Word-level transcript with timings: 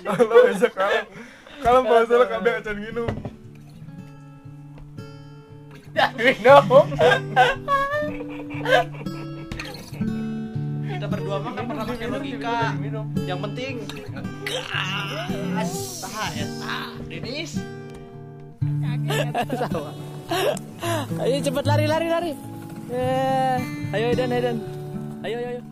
Lo 0.00 0.36
besok 0.48 0.72
kalau 0.72 1.00
kalau 1.60 1.80
masalah 1.84 2.26
kabeh 2.28 2.52
acan 2.60 2.76
minum. 2.80 3.10
minum 6.16 6.86
Kita 10.90 11.06
berdua 11.08 11.36
mah 11.40 11.52
kan 11.56 11.64
pernah 11.64 11.84
pakai 11.88 12.06
logika. 12.12 12.76
Yang 13.24 13.40
penting 13.44 13.74
gas. 14.44 15.72
Tah 16.04 16.28
eta, 16.36 16.78
Denis. 17.08 17.52
Ayo 21.20 21.36
cepet 21.42 21.64
lari 21.66 21.86
lari 21.90 22.08
lari. 22.08 22.32
Eh, 22.90 23.58
ayo 23.94 24.06
Edan 24.14 24.34
Edan. 24.34 24.58
Ayo 25.20 25.36
ayo 25.36 25.48
ayo. 25.52 25.62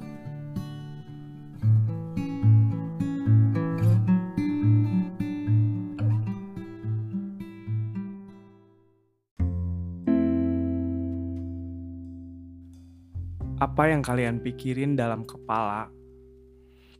Apa 13.58 13.88
yang 13.88 14.04
kalian 14.04 14.44
pikirin 14.44 15.00
dalam 15.00 15.24
kepala 15.24 15.88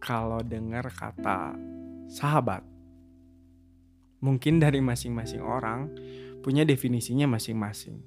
kalau 0.00 0.40
dengar 0.40 0.88
kata 0.88 1.52
sahabat? 2.08 2.64
Mungkin 4.24 4.56
dari 4.56 4.80
masing-masing 4.80 5.44
orang 5.44 5.92
punya 6.40 6.64
definisinya 6.64 7.28
masing-masing. 7.28 8.00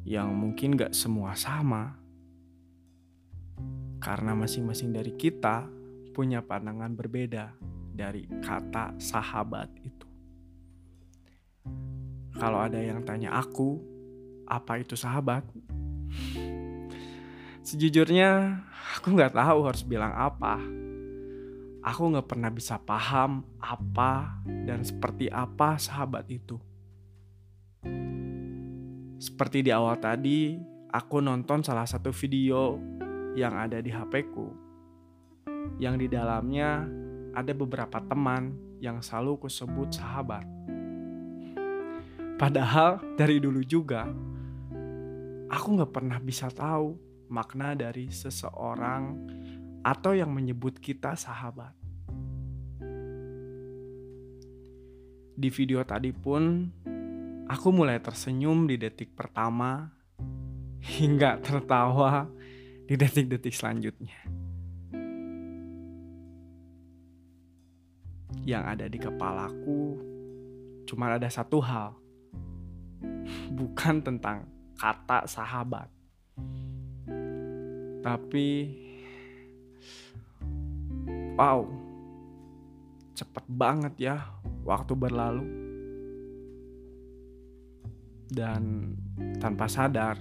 Yang 0.00 0.28
mungkin 0.32 0.80
gak 0.80 0.96
semua 0.96 1.36
sama. 1.36 2.03
Karena 4.04 4.36
masing-masing 4.36 4.92
dari 4.92 5.16
kita 5.16 5.64
punya 6.12 6.44
pandangan 6.44 6.92
berbeda 6.92 7.56
dari 7.88 8.28
kata 8.44 9.00
sahabat 9.00 9.72
itu. 9.80 10.04
Kalau 12.36 12.60
ada 12.60 12.76
yang 12.76 13.00
tanya 13.00 13.32
aku, 13.32 13.80
apa 14.44 14.76
itu 14.76 14.92
sahabat? 14.92 15.48
Sejujurnya, 17.64 18.60
aku 19.00 19.16
nggak 19.16 19.40
tahu 19.40 19.64
harus 19.64 19.80
bilang 19.80 20.12
apa. 20.12 20.60
Aku 21.80 22.12
nggak 22.12 22.28
pernah 22.28 22.52
bisa 22.52 22.76
paham 22.76 23.40
apa 23.56 24.36
dan 24.68 24.84
seperti 24.84 25.32
apa 25.32 25.80
sahabat 25.80 26.28
itu. 26.28 26.60
Seperti 29.16 29.64
di 29.64 29.72
awal 29.72 29.96
tadi, 29.96 30.60
aku 30.92 31.24
nonton 31.24 31.64
salah 31.64 31.88
satu 31.88 32.12
video 32.12 32.76
yang 33.34 33.54
ada 33.58 33.82
di 33.82 33.90
HP-ku. 33.90 34.46
Yang 35.82 36.06
di 36.06 36.08
dalamnya 36.14 36.86
ada 37.34 37.50
beberapa 37.50 37.98
teman 37.98 38.54
yang 38.78 39.02
selalu 39.02 39.46
kusebut 39.46 39.90
sahabat. 39.90 40.46
Padahal 42.38 43.02
dari 43.18 43.42
dulu 43.42 43.62
juga, 43.62 44.06
aku 45.50 45.66
nggak 45.78 45.92
pernah 45.94 46.18
bisa 46.22 46.50
tahu 46.50 46.94
makna 47.30 47.74
dari 47.74 48.10
seseorang 48.10 49.18
atau 49.82 50.14
yang 50.14 50.30
menyebut 50.30 50.78
kita 50.78 51.18
sahabat. 51.18 51.74
Di 55.34 55.50
video 55.50 55.82
tadi 55.82 56.14
pun, 56.14 56.70
aku 57.50 57.68
mulai 57.74 57.98
tersenyum 57.98 58.70
di 58.70 58.78
detik 58.78 59.18
pertama 59.18 59.90
hingga 60.84 61.42
tertawa 61.42 62.30
di 62.84 62.94
detik-detik 62.94 63.54
selanjutnya. 63.54 64.18
Yang 68.44 68.64
ada 68.64 68.86
di 68.90 68.98
kepalaku 69.00 69.82
cuma 70.84 71.08
ada 71.08 71.28
satu 71.32 71.64
hal, 71.64 71.96
bukan 73.56 74.04
tentang 74.04 74.44
kata 74.76 75.24
sahabat 75.24 75.94
tapi 78.04 78.68
wow, 81.40 81.64
cepet 83.16 83.44
banget 83.48 83.94
ya 83.96 84.16
waktu 84.60 84.92
berlalu. 84.92 85.64
Dan 88.28 88.92
tanpa 89.40 89.72
sadar, 89.72 90.20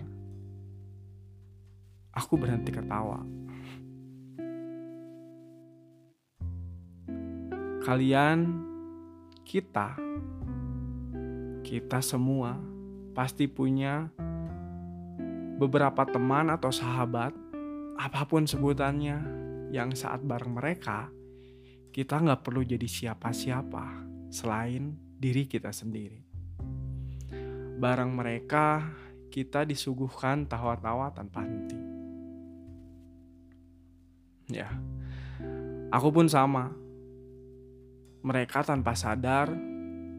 aku 2.13 2.37
berhenti 2.37 2.69
ketawa. 2.69 3.25
Kalian, 7.83 8.63
kita, 9.43 9.99
kita 11.67 11.99
semua 11.99 12.55
pasti 13.11 13.51
punya 13.51 14.07
beberapa 15.59 16.07
teman 16.07 16.49
atau 16.49 16.71
sahabat 16.71 17.35
apa 17.99 18.21
pun 18.25 18.47
sebutannya 18.47 19.21
yang 19.69 19.93
saat 19.93 20.23
bareng 20.25 20.57
mereka 20.57 21.11
kita 21.93 22.17
nggak 22.17 22.41
perlu 22.41 22.65
jadi 22.65 22.89
siapa-siapa 22.89 24.01
selain 24.33 24.97
diri 24.97 25.45
kita 25.45 25.69
sendiri. 25.69 26.25
Bareng 27.77 28.17
mereka 28.17 28.81
kita 29.29 29.61
disuguhkan 29.61 30.49
tawa-tawa 30.49 31.13
tanpa 31.13 31.45
henti. 31.45 31.92
Ya, 34.53 34.69
aku 35.89 36.13
pun 36.13 36.29
sama. 36.29 36.69
Mereka 38.23 38.63
tanpa 38.63 38.95
sadar 38.95 39.51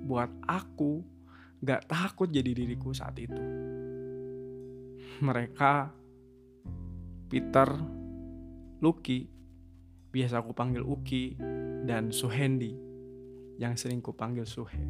buat 0.04 0.28
aku 0.44 1.00
gak 1.64 1.88
takut 1.88 2.28
jadi 2.28 2.52
diriku 2.52 2.92
saat 2.92 3.16
itu. 3.16 3.40
Mereka 5.24 5.88
Peter, 7.30 7.68
Lucky, 8.84 9.24
biasa 10.12 10.44
aku 10.44 10.52
panggil 10.52 10.84
Uki, 10.84 11.38
dan 11.88 12.12
Suhendi, 12.12 12.76
yang 13.56 13.78
sering 13.80 14.04
ku 14.04 14.12
panggil 14.12 14.44
Suhe. 14.44 14.84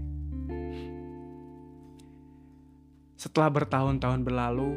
Setelah 3.14 3.48
bertahun-tahun 3.54 4.20
berlalu, 4.26 4.70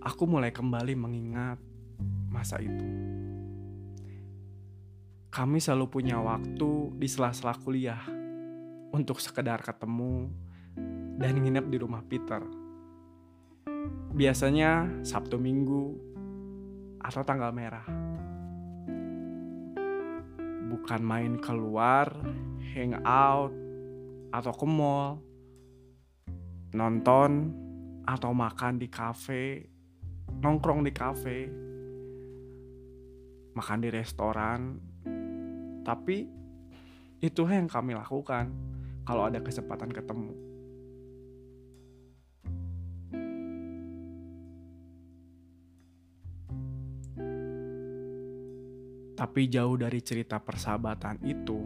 aku 0.00 0.22
mulai 0.24 0.50
kembali 0.50 0.96
mengingat 0.96 1.60
masa 2.32 2.56
itu. 2.58 3.19
Kami 5.30 5.62
selalu 5.62 5.86
punya 5.86 6.18
waktu 6.18 6.90
di 6.98 7.06
sela-sela 7.06 7.54
kuliah 7.54 8.02
untuk 8.90 9.22
sekedar 9.22 9.62
ketemu 9.62 10.26
dan 11.22 11.38
nginep 11.38 11.70
di 11.70 11.78
rumah 11.78 12.02
Peter. 12.02 12.42
Biasanya 14.10 14.90
Sabtu 15.06 15.38
Minggu 15.38 15.94
atau 16.98 17.22
tanggal 17.22 17.54
merah. 17.54 17.86
Bukan 20.66 20.98
main 20.98 21.38
keluar, 21.38 22.10
hangout, 22.74 23.54
atau 24.34 24.50
ke 24.50 24.66
mall, 24.66 25.22
nonton, 26.74 27.54
atau 28.02 28.34
makan 28.34 28.82
di 28.82 28.90
kafe, 28.90 29.62
nongkrong 30.42 30.82
di 30.82 30.90
kafe, 30.90 31.38
makan 33.54 33.78
di 33.78 33.94
restoran. 33.94 34.89
Tapi 35.80 36.28
itu 37.20 37.42
yang 37.44 37.68
kami 37.68 37.92
lakukan 37.92 38.48
kalau 39.04 39.28
ada 39.28 39.40
kesempatan 39.44 39.92
ketemu. 39.92 40.32
Tapi 49.20 49.52
jauh 49.52 49.76
dari 49.76 50.00
cerita 50.00 50.40
persahabatan 50.40 51.20
itu, 51.28 51.60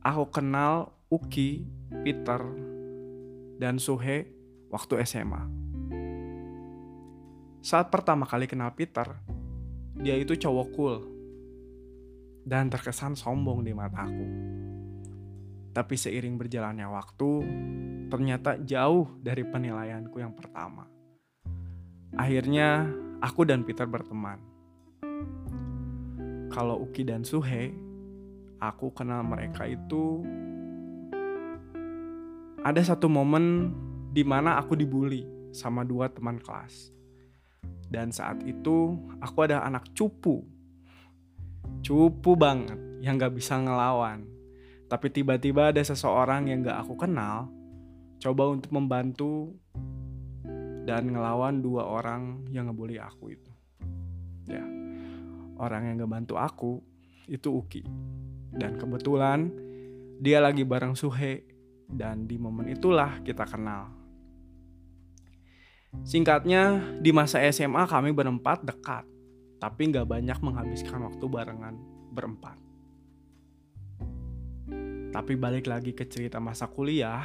aku 0.00 0.24
kenal 0.32 0.96
Uki, 1.12 1.60
Peter, 2.00 2.40
dan 3.60 3.76
Suhe 3.76 4.32
waktu 4.72 5.04
SMA. 5.04 5.44
Saat 7.60 7.92
pertama 7.92 8.24
kali 8.24 8.48
kenal 8.48 8.72
Peter, 8.72 9.12
dia 10.00 10.16
itu 10.16 10.32
cowok 10.40 10.68
cool 10.72 11.13
dan 12.44 12.68
terkesan 12.68 13.16
sombong 13.16 13.64
di 13.64 13.72
mataku. 13.72 14.28
Tapi 15.74 15.94
seiring 15.98 16.38
berjalannya 16.38 16.86
waktu, 16.86 17.30
ternyata 18.12 18.60
jauh 18.62 19.18
dari 19.18 19.42
penilaianku 19.42 20.22
yang 20.22 20.36
pertama. 20.36 20.86
Akhirnya, 22.14 22.86
aku 23.18 23.42
dan 23.42 23.66
Peter 23.66 23.90
berteman 23.90 24.54
kalau 26.54 26.78
Uki 26.86 27.02
dan 27.02 27.26
Suhe, 27.26 27.74
aku 28.62 28.94
kenal 28.94 29.26
mereka 29.26 29.66
itu 29.66 30.22
ada 32.62 32.78
satu 32.78 33.10
momen 33.10 33.74
di 34.14 34.22
mana 34.22 34.62
aku 34.62 34.78
dibully 34.78 35.26
sama 35.50 35.82
dua 35.82 36.06
teman 36.14 36.38
kelas. 36.38 36.94
Dan 37.90 38.14
saat 38.14 38.46
itu 38.46 38.94
aku 39.18 39.38
ada 39.42 39.66
anak 39.66 39.90
cupu. 39.98 40.46
Cupu 41.84 42.32
banget 42.32 42.80
yang 43.04 43.20
gak 43.20 43.36
bisa 43.36 43.60
ngelawan. 43.60 44.24
Tapi 44.88 45.12
tiba-tiba 45.12 45.68
ada 45.68 45.84
seseorang 45.84 46.48
yang 46.48 46.64
gak 46.64 46.80
aku 46.80 46.96
kenal 46.96 47.52
coba 48.24 48.56
untuk 48.56 48.72
membantu 48.72 49.52
dan 50.88 51.12
ngelawan 51.12 51.60
dua 51.60 51.84
orang 51.84 52.48
yang 52.48 52.72
ngebully 52.72 52.96
aku 52.96 53.36
itu. 53.36 53.52
Ya, 54.48 54.64
orang 55.60 55.92
yang 55.92 56.00
gak 56.00 56.12
bantu 56.12 56.40
aku 56.40 56.72
itu 57.28 57.52
Uki. 57.52 57.84
Dan 58.48 58.80
kebetulan 58.80 59.52
dia 60.24 60.40
lagi 60.40 60.64
bareng 60.64 60.96
Suhe 60.96 61.44
dan 61.84 62.24
di 62.24 62.40
momen 62.40 62.72
itulah 62.72 63.20
kita 63.20 63.44
kenal. 63.44 63.92
Singkatnya, 66.02 66.80
di 66.98 67.14
masa 67.14 67.38
SMA 67.54 67.86
kami 67.86 68.10
berempat 68.10 68.66
dekat, 68.66 69.06
tapi 69.64 69.88
nggak 69.88 70.04
banyak 70.04 70.38
menghabiskan 70.44 71.08
waktu 71.08 71.24
barengan 71.24 71.80
berempat. 72.12 72.60
Tapi 75.08 75.32
balik 75.40 75.64
lagi 75.72 75.96
ke 75.96 76.04
cerita 76.04 76.36
masa 76.36 76.68
kuliah, 76.68 77.24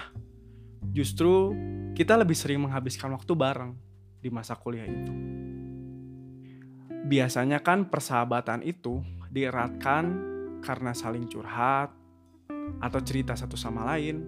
justru 0.95 1.51
kita 1.91 2.15
lebih 2.15 2.39
sering 2.39 2.63
menghabiskan 2.63 3.11
waktu 3.11 3.35
bareng 3.35 3.75
di 4.23 4.31
masa 4.31 4.55
kuliah 4.55 4.87
itu. 4.87 5.11
Biasanya 7.11 7.59
kan 7.59 7.91
persahabatan 7.91 8.63
itu 8.63 9.03
dieratkan 9.27 10.15
karena 10.63 10.95
saling 10.95 11.27
curhat 11.27 11.91
atau 12.79 12.99
cerita 13.03 13.35
satu 13.35 13.59
sama 13.59 13.83
lain 13.83 14.23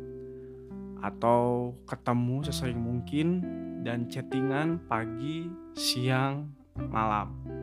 atau 1.00 1.72
ketemu 1.88 2.44
sesering 2.44 2.82
mungkin 2.82 3.40
dan 3.88 4.12
chattingan 4.12 4.84
pagi, 4.92 5.48
siang, 5.80 6.52
malam. 6.76 7.62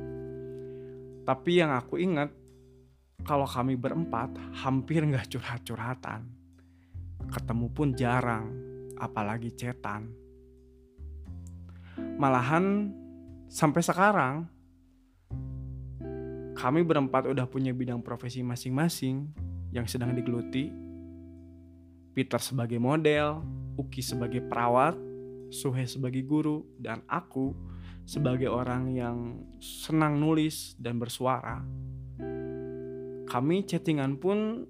Tapi 1.29 1.61
yang 1.61 1.77
aku 1.77 2.01
ingat 2.01 2.33
kalau 3.21 3.45
kami 3.45 3.77
berempat 3.77 4.33
hampir 4.65 5.05
nggak 5.05 5.29
curhat-curhatan. 5.29 6.25
Ketemu 7.29 7.69
pun 7.69 7.93
jarang, 7.93 8.49
apalagi 8.97 9.53
cetan. 9.53 10.09
Malahan 12.17 12.89
sampai 13.53 13.85
sekarang 13.85 14.49
kami 16.57 16.81
berempat 16.81 17.29
udah 17.29 17.45
punya 17.45 17.77
bidang 17.77 18.01
profesi 18.01 18.41
masing-masing 18.41 19.29
yang 19.69 19.85
sedang 19.85 20.17
digeluti. 20.17 20.73
Peter 22.17 22.41
sebagai 22.41 22.81
model, 22.81 23.45
Uki 23.77 24.01
sebagai 24.01 24.41
perawat, 24.49 24.97
Suhe 25.53 25.85
sebagai 25.85 26.25
guru, 26.25 26.65
dan 26.81 27.05
aku 27.05 27.53
sebagai 28.09 28.49
orang 28.49 28.89
yang 28.89 29.45
senang 29.61 30.17
nulis 30.17 30.73
dan 30.81 30.97
bersuara. 30.97 31.61
Kami 33.29 33.69
chattingan 33.69 34.17
pun 34.17 34.65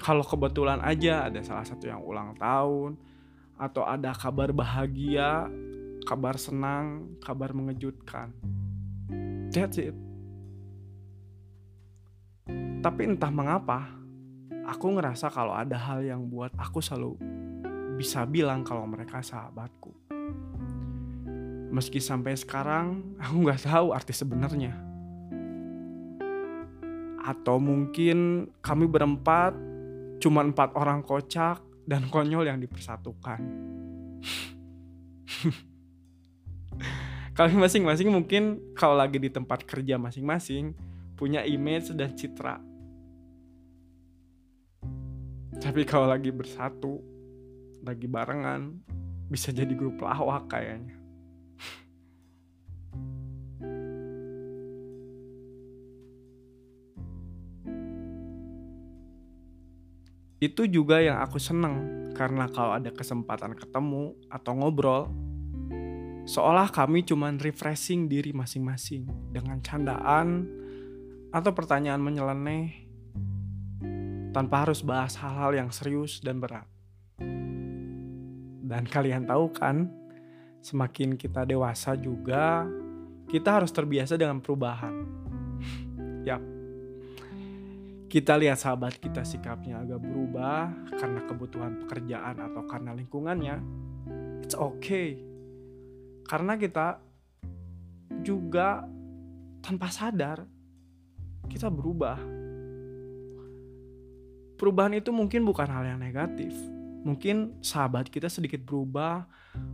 kalau 0.00 0.24
kebetulan 0.24 0.80
aja 0.80 1.28
ada 1.28 1.44
salah 1.44 1.68
satu 1.68 1.84
yang 1.84 2.00
ulang 2.00 2.32
tahun 2.40 2.96
atau 3.60 3.84
ada 3.84 4.16
kabar 4.16 4.56
bahagia, 4.56 5.52
kabar 6.08 6.40
senang, 6.40 7.12
kabar 7.20 7.52
mengejutkan. 7.52 8.32
That's 9.52 9.76
it. 9.76 9.92
Tapi 12.80 13.02
entah 13.04 13.28
mengapa, 13.28 13.84
aku 14.64 14.96
ngerasa 14.96 15.28
kalau 15.28 15.52
ada 15.52 15.76
hal 15.76 16.00
yang 16.06 16.24
buat 16.24 16.56
aku 16.56 16.80
selalu 16.80 17.20
bisa 18.00 18.24
bilang 18.24 18.64
kalau 18.64 18.88
mereka 18.88 19.20
sahabatku. 19.20 19.97
Meski 21.68 22.00
sampai 22.00 22.36
sekarang 22.36 23.16
aku 23.20 23.34
nggak 23.44 23.62
tahu 23.68 23.92
arti 23.92 24.12
sebenarnya. 24.16 24.72
Atau 27.22 27.60
mungkin 27.60 28.48
kami 28.64 28.88
berempat 28.88 29.52
cuma 30.18 30.42
empat 30.42 30.72
orang 30.74 31.04
kocak 31.04 31.60
dan 31.84 32.08
konyol 32.08 32.48
yang 32.48 32.58
dipersatukan. 32.58 33.40
kami 37.38 37.54
masing-masing 37.54 38.10
mungkin 38.10 38.58
kalau 38.74 38.98
lagi 38.98 39.22
di 39.22 39.30
tempat 39.30 39.62
kerja 39.62 39.94
masing-masing 39.94 40.74
punya 41.14 41.46
image 41.46 41.94
dan 41.94 42.10
citra 42.18 42.58
tapi 45.58 45.82
kalau 45.82 46.06
lagi 46.06 46.30
bersatu, 46.30 47.02
lagi 47.82 48.06
barengan, 48.06 48.78
bisa 49.26 49.50
jadi 49.50 49.74
grup 49.74 49.98
lawak 49.98 50.46
kayaknya. 50.46 50.97
Itu 60.38 60.70
juga 60.70 61.02
yang 61.02 61.18
aku 61.18 61.42
seneng 61.42 62.06
karena 62.14 62.46
kalau 62.50 62.78
ada 62.78 62.94
kesempatan 62.94 63.58
ketemu 63.58 64.14
atau 64.30 64.54
ngobrol, 64.54 65.10
seolah 66.30 66.70
kami 66.70 67.02
cuman 67.02 67.42
refreshing 67.42 68.06
diri 68.06 68.30
masing-masing 68.30 69.06
dengan 69.34 69.58
candaan 69.58 70.46
atau 71.34 71.50
pertanyaan 71.50 71.98
menyeleneh 71.98 72.86
tanpa 74.30 74.62
harus 74.62 74.86
bahas 74.86 75.18
hal-hal 75.18 75.58
yang 75.58 75.70
serius 75.74 76.22
dan 76.22 76.38
berat. 76.38 76.66
Dan 78.68 78.84
kalian 78.86 79.26
tahu 79.26 79.50
kan, 79.50 79.90
semakin 80.62 81.18
kita 81.18 81.48
dewasa 81.48 81.98
juga, 81.98 82.68
kita 83.26 83.58
harus 83.58 83.74
terbiasa 83.74 84.14
dengan 84.14 84.38
perubahan. 84.38 84.94
Yap. 86.28 86.57
Kita 88.08 88.40
lihat 88.40 88.56
sahabat 88.56 88.96
kita 88.96 89.20
sikapnya 89.20 89.84
agak 89.84 90.00
berubah 90.00 90.72
karena 90.96 91.20
kebutuhan 91.28 91.84
pekerjaan 91.84 92.40
atau 92.40 92.64
karena 92.64 92.96
lingkungannya. 92.96 93.56
It's 94.40 94.56
okay. 94.56 95.20
Karena 96.24 96.56
kita 96.56 97.04
juga 98.24 98.88
tanpa 99.60 99.92
sadar 99.92 100.48
kita 101.48 101.68
berubah 101.68 102.16
perubahan 104.58 104.98
itu 104.98 105.14
mungkin 105.14 105.46
bukan 105.46 105.70
hal 105.70 105.86
yang 105.86 106.02
negatif. 106.02 106.52
Mungkin 107.06 107.62
sahabat 107.62 108.10
kita 108.10 108.26
sedikit 108.26 108.60
berubah, 108.66 109.24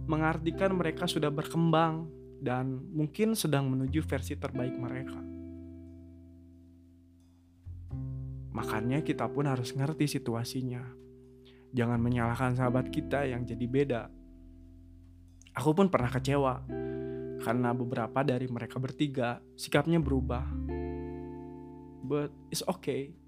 mengartikan 0.04 0.76
mereka 0.76 1.08
sudah 1.08 1.32
berkembang 1.32 2.06
dan 2.44 2.84
mungkin 2.92 3.32
sedang 3.32 3.72
menuju 3.72 4.04
versi 4.04 4.36
terbaik 4.36 4.76
mereka. 4.76 5.33
Makanya 8.54 9.02
kita 9.02 9.26
pun 9.26 9.50
harus 9.50 9.74
ngerti 9.74 10.06
situasinya. 10.06 10.82
Jangan 11.74 11.98
menyalahkan 11.98 12.54
sahabat 12.54 12.88
kita 12.88 13.26
yang 13.26 13.42
jadi 13.42 13.66
beda. 13.66 14.02
Aku 15.58 15.74
pun 15.74 15.90
pernah 15.90 16.10
kecewa 16.10 16.62
karena 17.42 17.74
beberapa 17.74 18.22
dari 18.22 18.46
mereka 18.46 18.78
bertiga 18.78 19.42
sikapnya 19.58 19.98
berubah. 19.98 20.46
But 22.06 22.30
it's 22.54 22.62
okay 22.62 23.24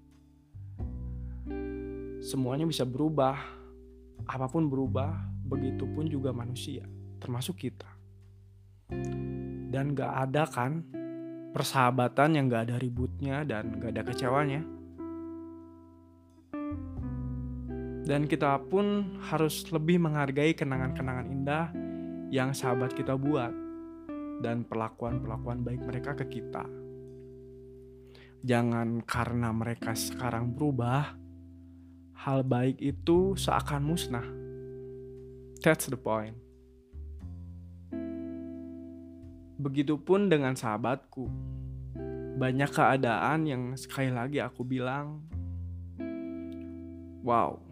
semuanya 2.27 2.67
bisa 2.67 2.83
berubah. 2.83 3.39
Apa 4.27 4.51
pun 4.51 4.67
berubah, 4.67 5.15
begitupun 5.47 6.11
juga 6.11 6.35
manusia, 6.35 6.83
termasuk 7.23 7.63
kita. 7.63 7.87
Dan 9.71 9.95
gak 9.95 10.27
ada 10.27 10.43
kan 10.49 10.83
persahabatan 11.55 12.35
yang 12.35 12.51
gak 12.51 12.67
ada 12.67 12.75
ributnya 12.75 13.47
dan 13.47 13.79
gak 13.79 13.95
ada 13.95 14.03
kecewanya. 14.03 14.76
Dan 18.07 18.23
kita 18.23 18.55
pun 18.71 19.19
harus 19.27 19.67
lebih 19.67 19.99
menghargai 19.99 20.55
kenangan-kenangan 20.55 21.27
indah 21.27 21.75
yang 22.31 22.55
sahabat 22.55 22.95
kita 22.95 23.19
buat 23.19 23.51
dan 24.39 24.63
perlakuan-perlakuan 24.63 25.59
baik 25.59 25.83
mereka 25.83 26.15
ke 26.15 26.39
kita. 26.39 26.63
Jangan 28.47 29.03
karena 29.03 29.51
mereka 29.51 29.91
sekarang 29.91 30.55
berubah, 30.55 31.19
hal 32.23 32.47
baik 32.47 32.79
itu 32.79 33.35
seakan 33.35 33.83
musnah. 33.83 34.23
That's 35.59 35.91
the 35.91 35.99
point. 35.99 36.39
Begitupun 39.59 40.31
dengan 40.31 40.55
sahabatku. 40.55 41.27
Banyak 42.39 42.71
keadaan 42.71 43.49
yang 43.49 43.63
sekali 43.75 44.13
lagi 44.13 44.39
aku 44.39 44.61
bilang, 44.63 45.25
wow, 47.25 47.66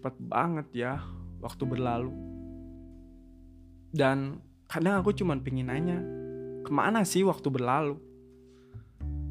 cepet 0.00 0.16
banget 0.16 0.66
ya 0.72 1.04
waktu 1.44 1.68
berlalu. 1.68 2.08
Dan 3.92 4.40
kadang 4.64 5.04
aku 5.04 5.12
cuma 5.12 5.36
pingin 5.36 5.68
nanya, 5.68 6.00
ke 6.64 6.72
mana 6.72 7.04
sih 7.04 7.20
waktu 7.20 7.52
berlalu? 7.52 8.00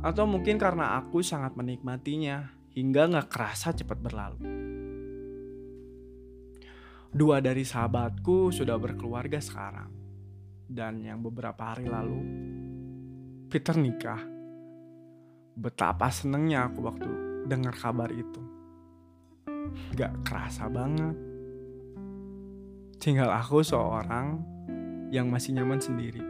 Atau 0.06 0.30
mungkin 0.30 0.62
karena 0.62 1.02
aku 1.02 1.26
sangat 1.26 1.58
menikmatinya 1.58 2.54
hingga 2.78 3.10
gak 3.18 3.34
kerasa 3.34 3.74
cepat 3.74 3.98
berlalu. 3.98 4.46
Dua 7.10 7.42
dari 7.42 7.66
sahabatku 7.66 8.54
sudah 8.54 8.78
berkeluarga 8.78 9.42
sekarang. 9.42 9.90
Dan 10.70 11.02
yang 11.02 11.26
beberapa 11.26 11.74
hari 11.74 11.90
lalu, 11.90 12.22
Peter 13.50 13.74
nikah. 13.74 14.22
Betapa 15.58 16.14
senengnya 16.14 16.70
aku 16.70 16.86
waktu 16.86 17.10
dengar 17.50 17.74
kabar 17.74 18.14
itu. 18.14 18.49
Gak 19.96 20.14
kerasa 20.24 20.70
banget. 20.70 21.16
Tinggal 23.00 23.32
aku 23.32 23.64
seorang 23.64 24.44
yang 25.10 25.32
masih 25.32 25.56
nyaman 25.58 25.80
sendiri. 25.80 26.22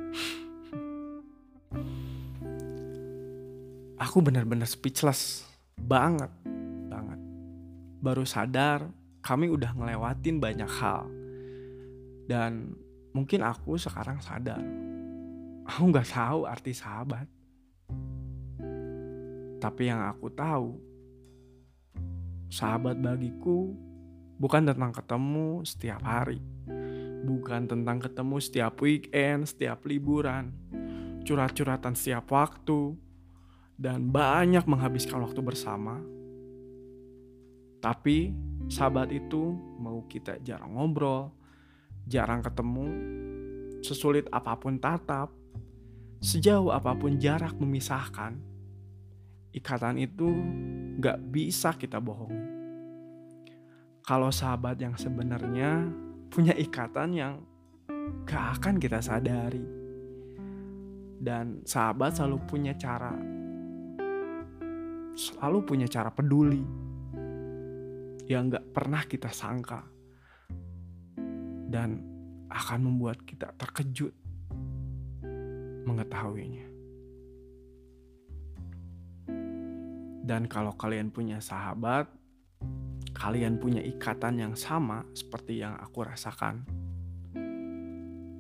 Aku 4.00 4.24
benar-benar 4.24 4.66
speechless 4.66 5.44
banget, 5.76 6.32
banget. 6.88 7.20
Baru 8.00 8.24
sadar 8.24 8.88
kami 9.20 9.52
udah 9.52 9.76
ngelewatin 9.76 10.40
banyak 10.40 10.72
hal. 10.80 11.06
Dan 12.30 12.78
mungkin 13.12 13.44
aku 13.44 13.76
sekarang 13.76 14.22
sadar. 14.24 14.62
Aku 15.68 15.90
nggak 15.92 16.10
tahu 16.10 16.48
arti 16.48 16.74
sahabat. 16.74 17.28
Tapi 19.60 19.92
yang 19.92 20.00
aku 20.08 20.32
tahu, 20.32 20.80
sahabat 22.50 22.98
bagiku 22.98 23.72
bukan 24.42 24.66
tentang 24.66 24.92
ketemu 24.92 25.62
setiap 25.64 26.02
hari. 26.02 26.42
Bukan 27.20 27.70
tentang 27.70 28.00
ketemu 28.02 28.36
setiap 28.42 28.74
weekend, 28.82 29.46
setiap 29.46 29.86
liburan. 29.86 30.52
Curhat-curhatan 31.24 31.94
setiap 31.94 32.32
waktu. 32.34 32.98
Dan 33.80 34.12
banyak 34.12 34.68
menghabiskan 34.68 35.24
waktu 35.24 35.40
bersama. 35.40 36.04
Tapi 37.80 38.36
sahabat 38.68 39.08
itu 39.16 39.56
mau 39.80 40.04
kita 40.12 40.44
jarang 40.44 40.76
ngobrol, 40.76 41.32
jarang 42.04 42.44
ketemu, 42.44 42.88
sesulit 43.80 44.28
apa 44.36 44.60
pun 44.60 44.76
tatap, 44.76 45.32
sejauh 46.20 46.76
apa 46.76 46.92
pun 46.92 47.16
jarak 47.16 47.56
memisahkan, 47.56 48.36
ikatan 49.54 49.98
itu 49.98 50.30
gak 51.02 51.18
bisa 51.32 51.74
kita 51.74 51.98
bohongi. 51.98 52.48
Kalau 54.06 54.34
sahabat 54.34 54.78
yang 54.82 54.98
sebenarnya 54.98 55.86
punya 56.30 56.54
ikatan 56.54 57.10
yang 57.14 57.34
gak 58.26 58.62
akan 58.62 58.78
kita 58.78 59.02
sadari. 59.02 59.82
Dan 61.20 61.68
sahabat 61.68 62.16
selalu 62.16 62.38
punya 62.48 62.74
cara, 62.80 63.12
selalu 65.20 65.60
punya 65.68 65.88
cara 65.92 66.08
peduli 66.16 66.64
yang 68.30 68.48
gak 68.48 68.72
pernah 68.72 69.04
kita 69.04 69.30
sangka. 69.34 69.84
Dan 71.70 72.02
akan 72.50 72.80
membuat 72.82 73.22
kita 73.30 73.54
terkejut 73.54 74.14
mengetahuinya. 75.86 76.69
Dan 80.30 80.46
kalau 80.46 80.78
kalian 80.78 81.10
punya 81.10 81.42
sahabat, 81.42 82.06
kalian 83.18 83.58
punya 83.58 83.82
ikatan 83.82 84.38
yang 84.38 84.54
sama 84.54 85.02
seperti 85.18 85.66
yang 85.66 85.74
aku 85.82 86.06
rasakan. 86.06 86.70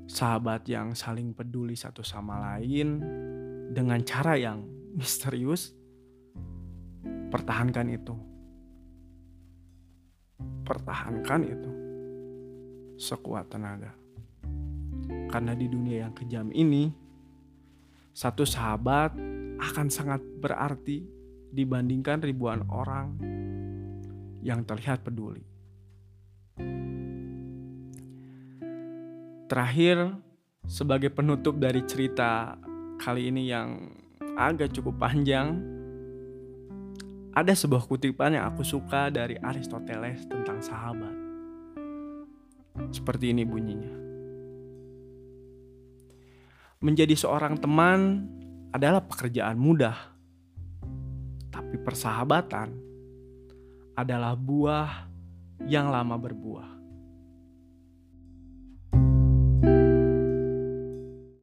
Sahabat 0.06 0.70
yang 0.70 0.94
saling 0.94 1.34
peduli 1.34 1.74
satu 1.74 2.06
sama 2.06 2.38
lain 2.54 3.02
dengan 3.74 4.06
cara 4.06 4.38
yang 4.38 4.70
misterius, 4.94 5.74
pertahankan 7.34 7.90
itu. 7.90 8.14
Pertahankan 10.62 11.42
itu 11.42 11.72
sekuat 13.02 13.50
tenaga. 13.50 13.98
Karena 15.34 15.58
di 15.58 15.66
dunia 15.66 16.06
yang 16.06 16.14
kejam 16.14 16.54
ini, 16.54 16.94
satu 18.14 18.46
sahabat 18.46 19.18
akan 19.58 19.90
sangat 19.90 20.22
berarti 20.38 21.18
dibandingkan 21.50 22.22
ribuan 22.22 22.66
orang 22.70 23.18
yang 24.46 24.64
terlihat 24.64 25.04
peduli. 25.04 25.44
Terakhir, 29.50 30.14
sebagai 30.70 31.10
penutup 31.10 31.58
dari 31.58 31.82
cerita 31.90 32.54
kali 33.02 33.34
ini 33.34 33.50
yang 33.50 33.90
agak 34.38 34.70
cukup 34.78 35.02
panjang, 35.02 35.58
ada 37.34 37.54
sebuah 37.54 37.90
kutipan 37.90 38.38
yang 38.38 38.46
aku 38.46 38.62
suka 38.62 39.10
dari 39.10 39.38
Aristoteles 39.42 40.30
tentang 40.30 40.62
sahabat. 40.62 41.16
Seperti 42.94 43.34
ini 43.34 43.44
bunyinya. 43.44 43.94
Menjadi 46.80 47.18
seorang 47.18 47.60
teman 47.60 48.30
adalah 48.72 49.04
pekerjaan 49.04 49.60
mudah, 49.60 50.09
tapi 51.50 51.76
persahabatan 51.82 52.74
adalah 53.98 54.34
buah 54.38 55.10
yang 55.68 55.92
lama 55.92 56.16
berbuah. 56.16 56.79